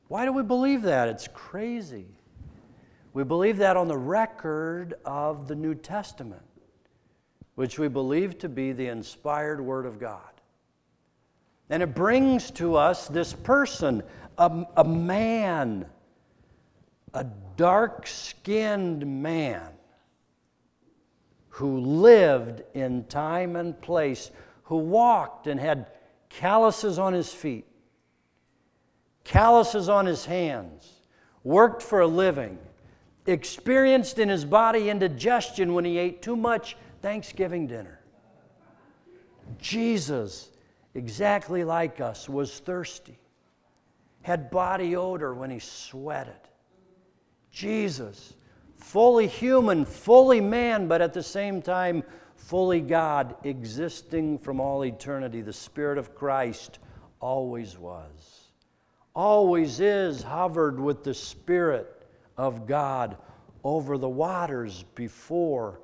Why 0.06 0.24
do 0.24 0.32
we 0.32 0.42
believe 0.42 0.82
that? 0.82 1.08
It's 1.08 1.28
crazy. 1.28 2.06
We 3.12 3.24
believe 3.24 3.56
that 3.56 3.76
on 3.76 3.88
the 3.88 3.98
record 3.98 4.94
of 5.04 5.48
the 5.48 5.56
New 5.56 5.74
Testament, 5.74 6.42
which 7.56 7.78
we 7.78 7.88
believe 7.88 8.38
to 8.38 8.48
be 8.48 8.72
the 8.72 8.86
inspired 8.86 9.60
Word 9.60 9.86
of 9.86 9.98
God. 9.98 10.20
And 11.70 11.82
it 11.82 11.94
brings 11.94 12.50
to 12.52 12.76
us 12.76 13.08
this 13.08 13.32
person, 13.32 14.02
a, 14.38 14.66
a 14.76 14.84
man, 14.84 15.86
a 17.12 17.26
dark 17.56 18.06
skinned 18.06 19.04
man 19.22 19.72
who 21.58 21.80
lived 21.80 22.62
in 22.72 23.02
time 23.06 23.56
and 23.56 23.80
place, 23.80 24.30
who 24.62 24.76
walked 24.76 25.48
and 25.48 25.58
had 25.58 25.86
calluses 26.28 27.00
on 27.00 27.12
his 27.12 27.34
feet, 27.34 27.66
calluses 29.24 29.88
on 29.88 30.06
his 30.06 30.24
hands, 30.24 31.00
worked 31.42 31.82
for 31.82 32.00
a 32.00 32.06
living, 32.06 32.56
experienced 33.26 34.20
in 34.20 34.28
his 34.28 34.44
body 34.44 34.88
indigestion 34.88 35.74
when 35.74 35.84
he 35.84 35.98
ate 35.98 36.22
too 36.22 36.36
much 36.36 36.76
Thanksgiving 37.02 37.66
dinner. 37.66 37.98
Jesus, 39.58 40.50
exactly 40.94 41.64
like 41.64 42.00
us, 42.00 42.28
was 42.28 42.60
thirsty, 42.60 43.18
had 44.22 44.48
body 44.48 44.94
odor 44.94 45.34
when 45.34 45.50
he 45.50 45.58
sweated. 45.58 46.34
Jesus, 47.50 48.34
fully 48.78 49.26
human, 49.26 49.85
fully 49.85 50.40
man, 50.40 50.88
but 50.88 51.02
at 51.02 51.12
the 51.12 51.23
same 51.23 51.61
time, 51.61 52.02
fully 52.37 52.80
God, 52.80 53.35
existing 53.44 54.38
from 54.38 54.61
all 54.61 54.85
eternity. 54.85 55.42
The 55.42 55.52
Spirit 55.52 55.99
of 55.99 56.14
Christ 56.14 56.78
always 57.20 57.76
was, 57.76 58.49
always 59.14 59.80
is, 59.80 60.23
hovered 60.23 60.80
with 60.80 61.04
the 61.04 61.14
Spirit 61.14 62.06
of 62.37 62.66
God 62.66 63.16
over 63.64 63.99
the 63.99 64.08
waters 64.08 64.85
before 64.94 65.80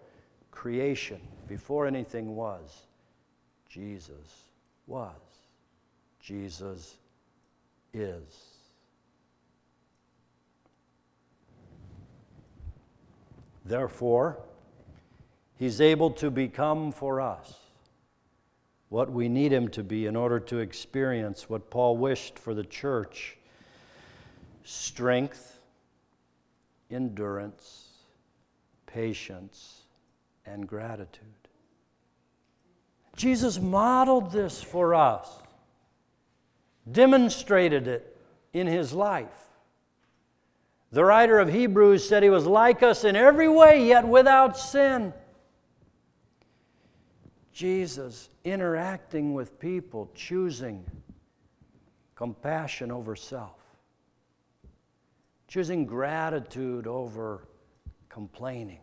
creation, 0.50 1.20
before 1.48 1.86
anything 1.86 2.36
was. 2.36 2.86
Jesus 3.68 4.44
was. 4.86 5.10
Jesus 6.20 6.96
is. 7.92 8.53
Therefore, 13.64 14.38
He's 15.56 15.80
able 15.80 16.10
to 16.12 16.30
become 16.30 16.92
for 16.92 17.20
us 17.20 17.54
what 18.88 19.10
we 19.10 19.28
need 19.28 19.52
Him 19.52 19.68
to 19.68 19.82
be 19.82 20.06
in 20.06 20.16
order 20.16 20.38
to 20.40 20.58
experience 20.58 21.48
what 21.48 21.70
Paul 21.70 21.96
wished 21.96 22.38
for 22.38 22.54
the 22.54 22.64
church 22.64 23.36
strength, 24.64 25.58
endurance, 26.90 27.88
patience, 28.86 29.82
and 30.46 30.66
gratitude. 30.66 31.44
Jesus 33.16 33.60
modeled 33.60 34.32
this 34.32 34.62
for 34.62 34.94
us, 34.94 35.28
demonstrated 36.90 37.86
it 37.86 38.16
in 38.52 38.66
his 38.66 38.92
life. 38.92 39.43
The 40.94 41.04
writer 41.04 41.40
of 41.40 41.52
Hebrews 41.52 42.08
said 42.08 42.22
he 42.22 42.30
was 42.30 42.46
like 42.46 42.84
us 42.84 43.02
in 43.02 43.16
every 43.16 43.48
way, 43.48 43.84
yet 43.84 44.06
without 44.06 44.56
sin. 44.56 45.12
Jesus 47.52 48.28
interacting 48.44 49.34
with 49.34 49.58
people, 49.58 50.08
choosing 50.14 50.86
compassion 52.14 52.92
over 52.92 53.16
self, 53.16 53.58
choosing 55.48 55.84
gratitude 55.84 56.86
over 56.86 57.48
complaining, 58.08 58.82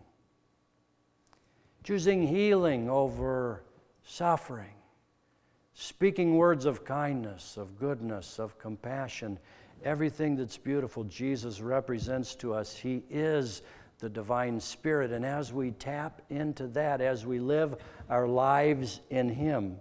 choosing 1.82 2.28
healing 2.28 2.90
over 2.90 3.64
suffering, 4.04 4.74
speaking 5.76 6.36
words 6.36 6.66
of 6.66 6.84
kindness, 6.84 7.56
of 7.56 7.80
goodness, 7.80 8.38
of 8.38 8.60
compassion. 8.60 9.40
Everything 9.84 10.36
that's 10.36 10.58
beautiful, 10.58 11.04
Jesus 11.06 11.60
represents 11.60 12.36
to 12.36 12.54
us. 12.54 12.76
He 12.76 13.04
is 13.10 13.62
the 14.00 14.10
divine 14.10 14.60
spirit. 14.60 15.12
And 15.12 15.26
as 15.26 15.52
we 15.52 15.72
tap 15.72 16.22
into 16.30 16.68
that, 16.70 17.02
as 17.02 17.26
we 17.26 17.40
live 17.40 17.76
our 18.10 18.28
lives 18.28 19.00
in 19.10 19.30
Him, 19.30 19.78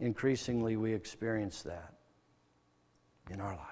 increasingly 0.00 0.76
we 0.76 0.92
experience 0.92 1.62
that 1.62 1.94
in 3.30 3.40
our 3.40 3.56
lives. 3.56 3.64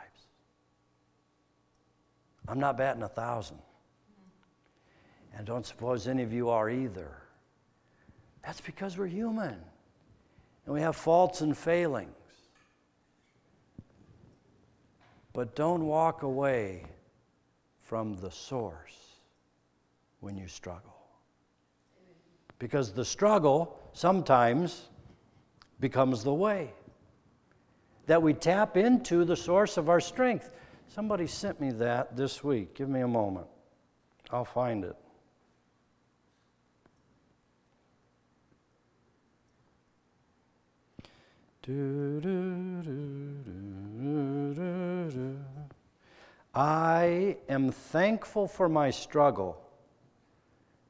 I'm 2.48 2.60
not 2.60 2.76
batting 2.76 3.02
a 3.02 3.08
thousand. 3.08 3.58
And 5.36 5.46
don't 5.46 5.66
suppose 5.66 6.08
any 6.08 6.22
of 6.22 6.32
you 6.32 6.48
are 6.50 6.70
either. 6.70 7.10
That's 8.44 8.60
because 8.60 8.96
we're 8.96 9.06
human 9.06 9.56
and 10.64 10.74
we 10.74 10.80
have 10.80 10.96
faults 10.96 11.40
and 11.40 11.56
failings. 11.56 12.12
But 15.36 15.54
don't 15.54 15.84
walk 15.84 16.22
away 16.22 16.86
from 17.82 18.16
the 18.16 18.30
source 18.30 19.20
when 20.20 20.34
you 20.38 20.48
struggle. 20.48 20.96
Because 22.58 22.90
the 22.90 23.04
struggle 23.04 23.78
sometimes 23.92 24.88
becomes 25.78 26.24
the 26.24 26.32
way 26.32 26.72
that 28.06 28.22
we 28.22 28.32
tap 28.32 28.78
into 28.78 29.26
the 29.26 29.36
source 29.36 29.76
of 29.76 29.90
our 29.90 30.00
strength. 30.00 30.54
Somebody 30.88 31.26
sent 31.26 31.60
me 31.60 31.70
that 31.72 32.16
this 32.16 32.42
week. 32.42 32.74
Give 32.74 32.88
me 32.88 33.00
a 33.02 33.08
moment, 33.08 33.46
I'll 34.30 34.46
find 34.46 34.84
it. 34.84 34.96
I 46.56 47.36
am 47.50 47.70
thankful 47.70 48.48
for 48.48 48.66
my 48.66 48.90
struggle 48.90 49.60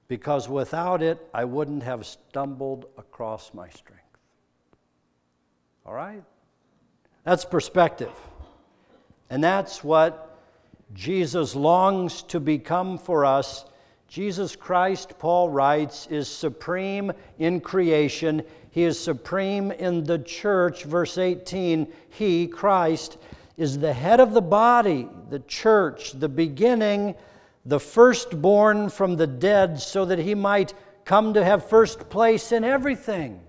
because 0.06 0.48
without 0.48 1.02
it, 1.02 1.18
I 1.34 1.44
wouldn't 1.44 1.82
have 1.82 2.06
stumbled 2.06 2.86
across 2.96 3.52
my 3.52 3.68
strength. 3.70 4.04
All 5.84 5.92
right? 5.92 6.22
That's 7.24 7.44
perspective. 7.44 8.12
And 9.28 9.42
that's 9.42 9.82
what 9.82 10.38
Jesus 10.94 11.56
longs 11.56 12.22
to 12.24 12.38
become 12.38 12.96
for 12.96 13.24
us. 13.24 13.64
Jesus 14.06 14.54
Christ, 14.54 15.18
Paul 15.18 15.48
writes, 15.48 16.06
is 16.06 16.28
supreme 16.28 17.10
in 17.40 17.60
creation. 17.60 18.44
He 18.70 18.84
is 18.84 19.00
supreme 19.00 19.72
in 19.72 20.04
the 20.04 20.20
church. 20.20 20.84
Verse 20.84 21.18
18, 21.18 21.92
He, 22.10 22.46
Christ, 22.46 23.18
is 23.56 23.78
the 23.78 23.92
head 23.92 24.20
of 24.20 24.32
the 24.32 24.42
body, 24.42 25.08
the 25.30 25.40
church, 25.40 26.12
the 26.12 26.28
beginning, 26.28 27.14
the 27.64 27.80
firstborn 27.80 28.90
from 28.90 29.16
the 29.16 29.26
dead, 29.26 29.80
so 29.80 30.04
that 30.04 30.18
He 30.18 30.34
might 30.34 30.74
come 31.04 31.34
to 31.34 31.44
have 31.44 31.68
first 31.68 32.08
place 32.10 32.52
in 32.52 32.64
everything. 32.64 33.40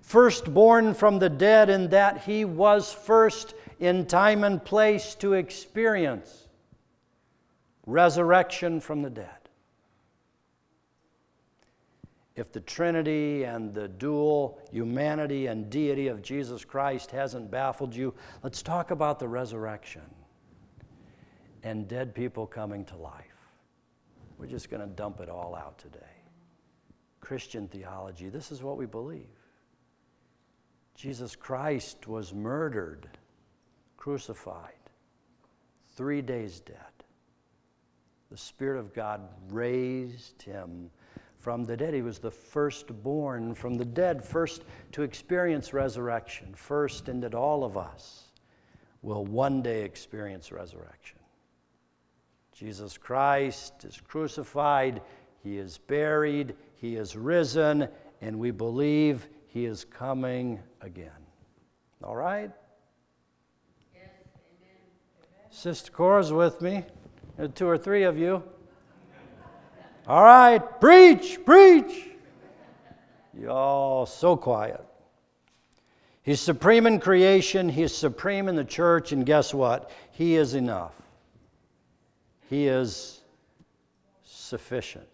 Firstborn 0.00 0.94
from 0.94 1.18
the 1.18 1.30
dead, 1.30 1.70
in 1.70 1.90
that 1.90 2.22
He 2.22 2.44
was 2.44 2.92
first 2.92 3.54
in 3.78 4.06
time 4.06 4.44
and 4.44 4.62
place 4.62 5.14
to 5.16 5.34
experience 5.34 6.48
resurrection 7.86 8.80
from 8.80 9.02
the 9.02 9.10
dead 9.10 9.39
if 12.40 12.50
the 12.52 12.60
Trinity 12.60 13.44
and 13.44 13.74
the 13.74 13.86
dual 13.86 14.58
humanity 14.72 15.48
and 15.48 15.68
deity 15.68 16.08
of 16.08 16.22
Jesus 16.22 16.64
Christ 16.64 17.10
hasn't 17.10 17.50
baffled 17.50 17.94
you, 17.94 18.14
let's 18.42 18.62
talk 18.62 18.90
about 18.90 19.18
the 19.18 19.28
resurrection 19.28 20.00
and 21.62 21.86
dead 21.86 22.14
people 22.14 22.46
coming 22.46 22.86
to 22.86 22.96
life. 22.96 23.26
We're 24.38 24.46
just 24.46 24.70
going 24.70 24.80
to 24.80 24.86
dump 24.86 25.20
it 25.20 25.28
all 25.28 25.54
out 25.54 25.76
today. 25.78 25.98
Christian 27.20 27.68
theology, 27.68 28.30
this 28.30 28.50
is 28.50 28.62
what 28.62 28.78
we 28.78 28.86
believe. 28.86 29.28
Jesus 30.94 31.36
Christ 31.36 32.08
was 32.08 32.32
murdered, 32.32 33.06
crucified, 33.98 34.72
three 35.94 36.22
days 36.22 36.60
dead. 36.60 36.76
The 38.30 38.38
Spirit 38.38 38.80
of 38.80 38.94
God 38.94 39.28
raised 39.50 40.40
him 40.40 40.90
from 41.40 41.64
the 41.64 41.76
dead. 41.76 41.94
He 41.94 42.02
was 42.02 42.18
the 42.18 42.30
firstborn 42.30 43.54
from 43.54 43.74
the 43.74 43.84
dead, 43.84 44.22
first 44.22 44.62
to 44.92 45.02
experience 45.02 45.72
resurrection, 45.72 46.52
first, 46.54 47.08
and 47.08 47.22
that 47.22 47.34
all 47.34 47.64
of 47.64 47.76
us 47.76 48.24
will 49.02 49.24
one 49.24 49.62
day 49.62 49.82
experience 49.82 50.52
resurrection. 50.52 51.18
Jesus 52.52 52.98
Christ 52.98 53.84
is 53.84 54.00
crucified, 54.06 55.00
He 55.42 55.56
is 55.56 55.78
buried, 55.78 56.54
He 56.76 56.96
is 56.96 57.16
risen, 57.16 57.88
and 58.20 58.38
we 58.38 58.50
believe 58.50 59.26
He 59.46 59.64
is 59.64 59.86
coming 59.86 60.60
again. 60.82 61.10
All 62.04 62.16
right? 62.16 62.50
Yes, 63.94 64.04
amen. 64.36 65.48
Sister 65.48 65.90
Cora's 65.90 66.32
with 66.34 66.60
me. 66.60 66.84
Two 67.54 67.66
or 67.66 67.78
three 67.78 68.02
of 68.02 68.18
you. 68.18 68.42
All 70.06 70.22
right, 70.22 70.58
preach, 70.80 71.38
preach. 71.44 72.08
Y'all 73.38 74.06
so 74.06 74.36
quiet. 74.36 74.84
He's 76.22 76.40
supreme 76.40 76.86
in 76.86 77.00
creation, 77.00 77.68
He's 77.68 77.94
supreme 77.94 78.48
in 78.48 78.56
the 78.56 78.64
church, 78.64 79.12
and 79.12 79.24
guess 79.24 79.54
what? 79.54 79.90
He 80.12 80.36
is 80.36 80.54
enough. 80.54 80.94
He 82.48 82.66
is 82.66 83.20
sufficient. 84.24 85.06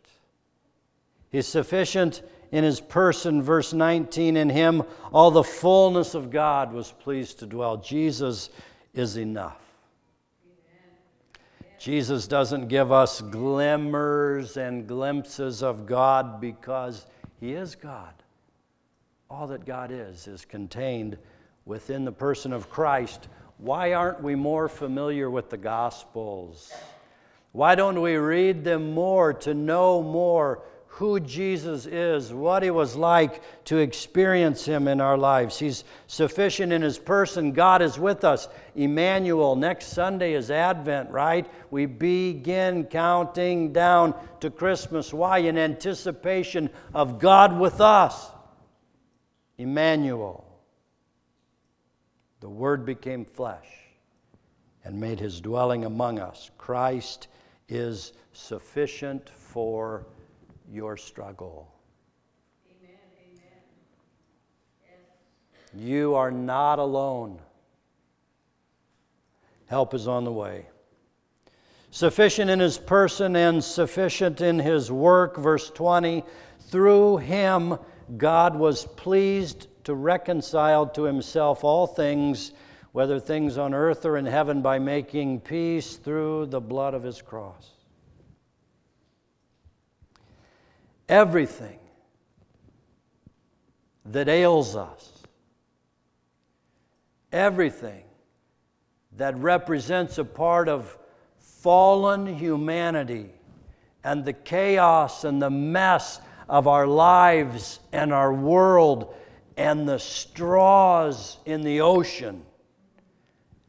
He's 1.30 1.46
sufficient 1.46 2.22
in 2.50 2.64
His 2.64 2.80
person. 2.80 3.42
Verse 3.42 3.72
19 3.72 4.36
In 4.36 4.48
Him, 4.48 4.82
all 5.12 5.30
the 5.30 5.44
fullness 5.44 6.14
of 6.14 6.30
God 6.30 6.72
was 6.72 6.92
pleased 6.92 7.38
to 7.40 7.46
dwell. 7.46 7.76
Jesus 7.76 8.50
is 8.94 9.16
enough. 9.16 9.65
Jesus 11.78 12.26
doesn't 12.26 12.68
give 12.68 12.90
us 12.90 13.20
glimmers 13.20 14.56
and 14.56 14.86
glimpses 14.86 15.62
of 15.62 15.86
God 15.86 16.40
because 16.40 17.06
He 17.38 17.52
is 17.52 17.74
God. 17.74 18.14
All 19.28 19.46
that 19.48 19.66
God 19.66 19.90
is 19.90 20.26
is 20.26 20.44
contained 20.44 21.18
within 21.64 22.04
the 22.04 22.12
person 22.12 22.52
of 22.52 22.70
Christ. 22.70 23.28
Why 23.58 23.92
aren't 23.92 24.22
we 24.22 24.34
more 24.34 24.68
familiar 24.68 25.30
with 25.30 25.50
the 25.50 25.56
Gospels? 25.56 26.72
Why 27.52 27.74
don't 27.74 28.00
we 28.00 28.16
read 28.16 28.64
them 28.64 28.92
more 28.92 29.32
to 29.32 29.54
know 29.54 30.02
more 30.02 30.62
who 30.96 31.20
Jesus 31.20 31.84
is, 31.84 32.32
what 32.32 32.62
he 32.62 32.70
was 32.70 32.96
like 32.96 33.42
to 33.66 33.76
experience 33.76 34.64
him 34.64 34.88
in 34.88 34.98
our 34.98 35.18
lives. 35.18 35.58
He's 35.58 35.84
sufficient 36.06 36.72
in 36.72 36.80
his 36.80 36.98
person. 36.98 37.52
God 37.52 37.82
is 37.82 37.98
with 37.98 38.24
us. 38.24 38.48
Emmanuel, 38.74 39.56
next 39.56 39.88
Sunday 39.88 40.32
is 40.32 40.50
Advent, 40.50 41.10
right? 41.10 41.46
We 41.70 41.84
begin 41.84 42.84
counting 42.84 43.74
down 43.74 44.14
to 44.40 44.50
Christmas. 44.50 45.12
Why? 45.12 45.40
In 45.40 45.58
anticipation 45.58 46.70
of 46.94 47.18
God 47.18 47.60
with 47.60 47.82
us. 47.82 48.30
Emmanuel. 49.58 50.46
The 52.40 52.48
Word 52.48 52.86
became 52.86 53.26
flesh 53.26 53.68
and 54.82 54.98
made 54.98 55.20
his 55.20 55.42
dwelling 55.42 55.84
among 55.84 56.20
us. 56.20 56.50
Christ 56.56 57.28
is 57.68 58.14
sufficient 58.32 59.28
for 59.28 60.06
your 60.70 60.96
struggle. 60.96 61.72
Amen, 62.68 62.98
amen. 63.32 63.62
Yes. 64.84 65.82
You 65.82 66.14
are 66.14 66.30
not 66.30 66.78
alone. 66.78 67.38
Help 69.66 69.94
is 69.94 70.06
on 70.06 70.24
the 70.24 70.32
way. 70.32 70.66
sufficient 71.90 72.50
in 72.50 72.60
his 72.60 72.76
person 72.78 73.36
and 73.36 73.62
sufficient 73.64 74.40
in 74.40 74.58
his 74.58 74.92
work. 74.92 75.36
Verse 75.36 75.70
20 75.70 76.22
Through 76.60 77.18
him, 77.18 77.78
God 78.16 78.56
was 78.56 78.86
pleased 78.96 79.68
to 79.84 79.94
reconcile 79.94 80.86
to 80.88 81.04
himself 81.04 81.64
all 81.64 81.86
things, 81.86 82.52
whether 82.92 83.18
things 83.18 83.56
on 83.56 83.72
earth 83.72 84.04
or 84.04 84.16
in 84.16 84.26
heaven, 84.26 84.62
by 84.62 84.78
making 84.78 85.40
peace 85.40 85.96
through 85.96 86.46
the 86.46 86.60
blood 86.60 86.92
of 86.92 87.02
his 87.02 87.22
cross. 87.22 87.75
Everything 91.08 91.78
that 94.06 94.28
ails 94.28 94.76
us, 94.76 95.22
everything 97.32 98.04
that 99.16 99.36
represents 99.38 100.18
a 100.18 100.24
part 100.24 100.68
of 100.68 100.96
fallen 101.38 102.26
humanity 102.26 103.30
and 104.04 104.24
the 104.24 104.32
chaos 104.32 105.24
and 105.24 105.40
the 105.40 105.50
mess 105.50 106.20
of 106.48 106.68
our 106.68 106.86
lives 106.86 107.80
and 107.92 108.12
our 108.12 108.32
world 108.32 109.14
and 109.56 109.88
the 109.88 109.98
straws 109.98 111.38
in 111.44 111.62
the 111.62 111.80
ocean. 111.80 112.42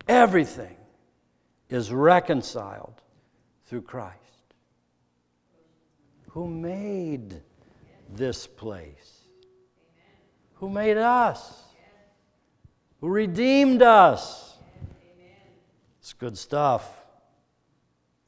Everything 0.07 0.75
is 1.69 1.91
reconciled 1.91 3.01
through 3.65 3.81
Christ. 3.81 4.26
Who 6.37 6.47
made 6.47 7.41
this 8.13 8.45
place? 8.45 9.21
Who 10.57 10.69
made 10.69 10.97
us? 10.97 11.63
Who 13.01 13.07
redeemed 13.07 13.81
us? 13.81 14.55
It's 15.99 16.13
good 16.13 16.37
stuff. 16.37 17.03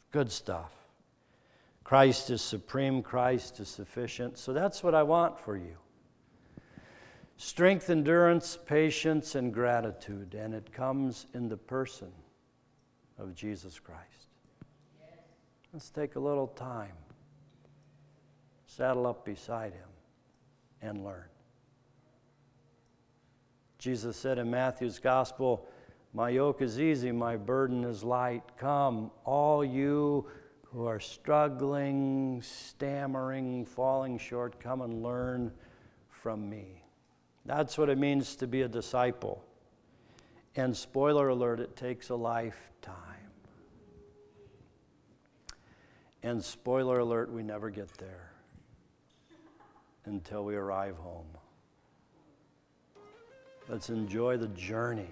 Good 0.09 0.31
stuff. 0.31 0.71
Christ 1.83 2.31
is 2.31 2.41
supreme, 2.41 3.03
Christ 3.03 3.59
is 3.59 3.69
sufficient. 3.69 4.39
So 4.39 4.53
that's 4.53 4.81
what 4.81 4.95
I 4.95 5.03
want 5.03 5.39
for 5.39 5.55
you 5.55 5.77
strength, 7.37 7.91
endurance, 7.91 8.57
patience, 8.65 9.35
and 9.35 9.53
gratitude. 9.53 10.33
And 10.33 10.55
it 10.55 10.73
comes 10.73 11.27
in 11.35 11.47
the 11.47 11.57
person 11.57 12.11
of 13.19 13.35
Jesus 13.35 13.77
Christ. 13.77 14.31
Let's 15.71 15.91
take 15.91 16.15
a 16.15 16.19
little 16.19 16.47
time, 16.47 16.95
saddle 18.69 19.07
up 19.07 19.25
beside 19.25 19.73
him, 19.73 19.89
and 20.81 21.03
learn. 21.03 21.25
Jesus 23.79 24.15
said 24.15 24.37
in 24.37 24.51
Matthew's 24.51 24.99
Gospel, 24.99 25.67
My 26.13 26.29
yoke 26.29 26.61
is 26.61 26.79
easy, 26.79 27.11
my 27.11 27.35
burden 27.35 27.83
is 27.83 28.03
light. 28.03 28.43
Come, 28.57 29.09
all 29.25 29.65
you 29.65 30.27
who 30.65 30.85
are 30.85 30.99
struggling, 30.99 32.41
stammering, 32.43 33.65
falling 33.65 34.19
short, 34.19 34.59
come 34.59 34.81
and 34.81 35.01
learn 35.01 35.51
from 36.09 36.47
me. 36.47 36.83
That's 37.45 37.77
what 37.77 37.89
it 37.89 37.97
means 37.97 38.35
to 38.35 38.47
be 38.47 38.61
a 38.61 38.67
disciple. 38.67 39.43
And 40.55 40.75
spoiler 40.77 41.29
alert, 41.29 41.59
it 41.59 41.75
takes 41.75 42.09
a 42.09 42.15
lifetime. 42.15 42.95
And 46.21 46.43
spoiler 46.43 46.99
alert, 46.99 47.31
we 47.31 47.41
never 47.41 47.71
get 47.71 47.91
there 47.97 48.33
until 50.09 50.43
we 50.43 50.55
arrive 50.55 50.97
home. 50.97 51.25
Let's 53.69 53.89
enjoy 53.89 54.37
the 54.37 54.47
journey. 54.49 55.09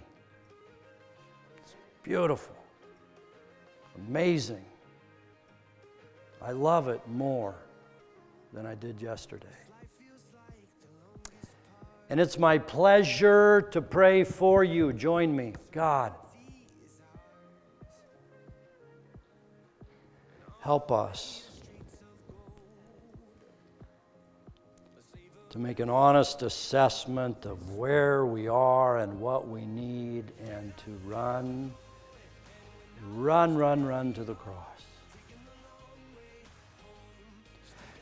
It's 1.64 1.76
beautiful, 2.04 2.56
amazing. 4.08 4.66
I 6.42 6.52
love 6.52 6.88
it 6.88 7.02
more 7.08 7.56
than 8.54 8.66
I 8.66 8.76
did 8.76 9.02
yesterday. 9.02 9.48
And 12.10 12.20
it's 12.20 12.40
my 12.40 12.58
pleasure 12.58 13.62
to 13.72 13.82
pray 13.82 14.24
for 14.24 14.64
you. 14.64 14.94
Join 14.94 15.36
me. 15.36 15.54
God, 15.72 16.14
help 20.62 20.92
us 20.92 21.47
to 25.58 25.64
make 25.64 25.80
an 25.80 25.90
honest 25.90 26.44
assessment 26.44 27.48
of 27.48 27.76
where 27.76 28.28
we 28.28 28.48
are 28.48 29.00
and 29.00 29.20
what 29.20 29.48
we 29.48 29.66
need 29.66 30.24
and 30.48 30.72
to 30.78 30.92
run, 31.04 31.74
run, 33.16 33.58
run, 33.58 33.84
run 33.84 34.14
to 34.14 34.24
the 34.24 34.36
cross. 34.36 34.56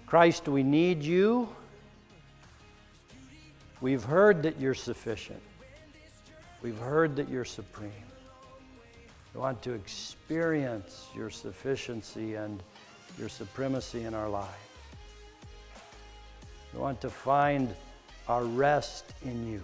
Christ, 0.06 0.50
we 0.50 0.64
need 0.64 1.02
you. 1.02 1.48
We've 3.80 4.04
heard 4.04 4.44
that 4.44 4.60
you're 4.60 4.74
sufficient. 4.74 5.42
We've 6.62 6.78
heard 6.78 7.16
that 7.16 7.30
you're 7.30 7.46
supreme. 7.46 7.92
We 9.34 9.40
want 9.40 9.62
to 9.62 9.72
experience 9.72 11.08
your 11.16 11.30
sufficiency 11.30 12.36
and 12.36 12.62
your 13.18 13.30
supremacy 13.30 14.04
in 14.04 14.14
our 14.14 14.28
lives. 14.28 14.75
We 16.76 16.82
want 16.82 17.00
to 17.02 17.10
find 17.10 17.74
our 18.28 18.44
rest 18.44 19.06
in 19.24 19.48
you. 19.48 19.64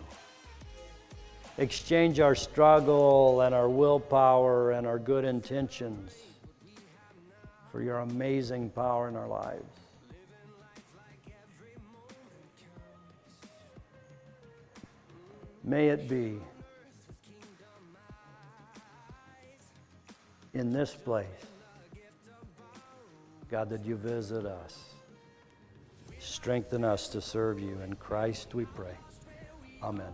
Exchange 1.57 2.21
our 2.21 2.35
struggle 2.35 3.41
and 3.41 3.53
our 3.53 3.67
willpower 3.67 4.71
and 4.71 4.87
our 4.87 4.97
good 4.97 5.25
intentions 5.25 6.15
for 7.69 7.81
your 7.81 7.99
amazing 7.99 8.69
power 8.69 9.09
in 9.09 9.17
our 9.17 9.27
lives. 9.27 9.65
May 15.65 15.89
it 15.89 16.07
be 16.07 16.39
in 20.53 20.71
this 20.71 20.93
place, 20.95 21.27
God, 23.49 23.69
that 23.69 23.85
you 23.85 23.97
visit 23.97 24.45
us. 24.45 24.91
Strengthen 26.31 26.85
us 26.85 27.09
to 27.09 27.19
serve 27.19 27.59
you. 27.59 27.77
In 27.81 27.93
Christ 27.95 28.55
we 28.55 28.63
pray. 28.63 28.95
Amen. 29.83 30.13